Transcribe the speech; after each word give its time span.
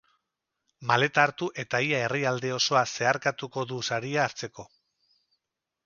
Maleta 0.91 1.25
hartu 1.27 1.49
eta 1.65 1.83
ia 1.89 2.01
herrialde 2.07 2.53
osoa 2.57 2.83
zeharkatuko 2.95 3.67
du 3.75 3.81
saria 3.93 4.25
hartzeko. 4.27 4.71